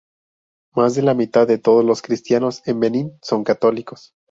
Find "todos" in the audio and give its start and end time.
1.59-1.85